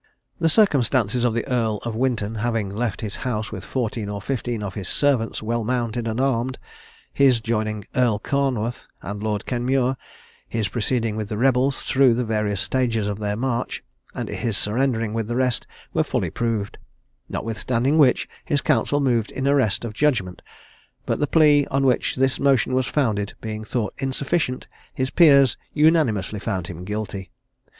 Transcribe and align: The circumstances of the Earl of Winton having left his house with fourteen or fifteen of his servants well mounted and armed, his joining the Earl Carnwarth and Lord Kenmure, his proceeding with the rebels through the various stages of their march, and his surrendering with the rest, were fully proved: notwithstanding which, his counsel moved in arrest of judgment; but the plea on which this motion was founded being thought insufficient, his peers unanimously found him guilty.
The 0.39 0.49
circumstances 0.49 1.23
of 1.23 1.35
the 1.35 1.47
Earl 1.47 1.77
of 1.85 1.93
Winton 1.95 2.33
having 2.33 2.71
left 2.71 3.01
his 3.01 3.17
house 3.17 3.51
with 3.51 3.63
fourteen 3.63 4.09
or 4.09 4.19
fifteen 4.19 4.63
of 4.63 4.73
his 4.73 4.87
servants 4.89 5.43
well 5.43 5.63
mounted 5.63 6.07
and 6.07 6.19
armed, 6.19 6.57
his 7.13 7.39
joining 7.39 7.81
the 7.91 7.99
Earl 8.01 8.17
Carnwarth 8.17 8.87
and 9.03 9.21
Lord 9.21 9.45
Kenmure, 9.45 9.95
his 10.49 10.69
proceeding 10.69 11.15
with 11.17 11.29
the 11.29 11.37
rebels 11.37 11.83
through 11.83 12.15
the 12.15 12.25
various 12.25 12.59
stages 12.61 13.07
of 13.07 13.19
their 13.19 13.35
march, 13.35 13.83
and 14.15 14.27
his 14.27 14.57
surrendering 14.57 15.13
with 15.13 15.27
the 15.27 15.35
rest, 15.35 15.67
were 15.93 16.03
fully 16.03 16.31
proved: 16.31 16.79
notwithstanding 17.29 17.99
which, 17.99 18.27
his 18.43 18.61
counsel 18.61 18.99
moved 19.01 19.29
in 19.29 19.47
arrest 19.47 19.85
of 19.85 19.93
judgment; 19.93 20.41
but 21.05 21.19
the 21.19 21.27
plea 21.27 21.67
on 21.67 21.85
which 21.85 22.15
this 22.15 22.39
motion 22.39 22.73
was 22.73 22.87
founded 22.87 23.35
being 23.39 23.63
thought 23.63 23.93
insufficient, 23.99 24.65
his 24.95 25.11
peers 25.11 25.57
unanimously 25.75 26.39
found 26.39 26.65
him 26.65 26.85
guilty. 26.85 27.29